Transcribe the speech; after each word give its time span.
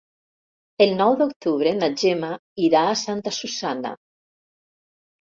El 0.85 0.93
nou 1.01 1.17
d'octubre 1.19 1.75
na 1.83 1.91
Gemma 2.05 2.33
irà 2.71 2.83
a 2.95 2.99
Santa 3.05 3.37
Susanna. 3.41 3.97